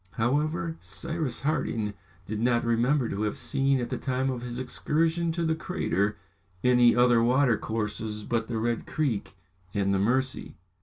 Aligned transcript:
However, 0.13 0.77
Cyrus 0.79 1.41
Harding 1.41 1.93
did 2.25 2.39
not 2.39 2.65
remember 2.65 3.07
to 3.07 3.21
have 3.21 3.37
seen, 3.37 3.79
at 3.79 3.91
the 3.91 3.99
time 3.99 4.31
of 4.31 4.41
his 4.41 4.57
excursion 4.57 5.31
to 5.33 5.45
the 5.45 5.53
crater, 5.53 6.17
any 6.63 6.95
other 6.95 7.21
watercourses 7.21 8.23
but 8.23 8.47
the 8.47 8.57
Red 8.57 8.87
Creek 8.87 9.35
and 9.75 9.93
the 9.93 9.99
Mercy. 9.99 10.57